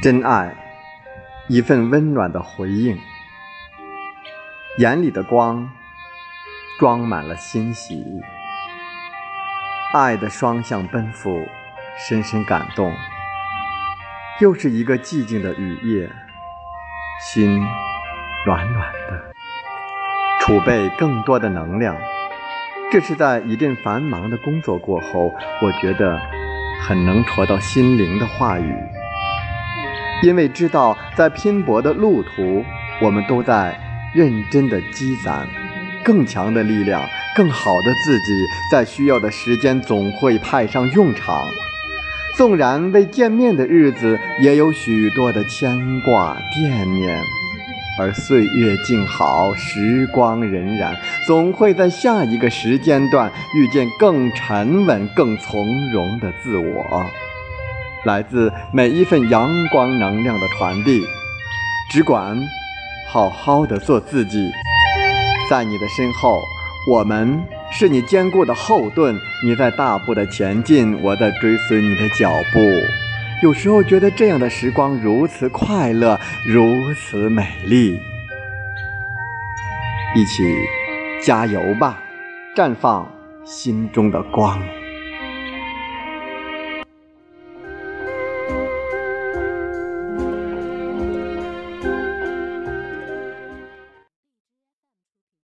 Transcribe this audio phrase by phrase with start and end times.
[0.00, 0.54] 真爱，
[1.48, 2.96] 一份温暖的回应，
[4.78, 5.68] 眼里的光
[6.78, 8.04] 装满了欣喜，
[9.92, 11.44] 爱的双向奔赴，
[11.98, 12.94] 深深感动。
[14.40, 16.08] 又是一个寂静的雨夜，
[17.20, 17.60] 心
[18.46, 19.34] 暖暖的，
[20.38, 21.96] 储备更多的能量。
[22.92, 26.20] 这是在一阵繁忙的工作过后，我觉得
[26.82, 28.72] 很能戳到心灵的话语。
[30.22, 32.64] 因为知道，在拼搏的路途，
[33.00, 33.78] 我们都在
[34.14, 35.46] 认真的积攒
[36.04, 37.00] 更强的力量，
[37.36, 41.44] 更好的自己，在需要的时间总会派上用场。
[42.36, 47.20] 纵然未见面的日子，也有许多的牵挂惦念。
[48.00, 57.06] 而岁月静好，时光荏苒，总会在下一个时间段遇见更沉稳、更从容的自我。
[58.08, 61.02] 来自每一份阳光能量的传递，
[61.90, 62.34] 只管
[63.06, 64.50] 好好的做自己。
[65.50, 66.40] 在你的身后，
[66.90, 67.38] 我们
[67.70, 69.14] 是你坚固的后盾。
[69.44, 72.58] 你在大步的前进，我在追随你的脚步。
[73.42, 78.00] 有时候觉得这样的时光如此快乐，如此美丽。
[80.16, 80.42] 一起
[81.22, 82.02] 加油吧，
[82.56, 83.06] 绽放
[83.44, 84.58] 心中的光。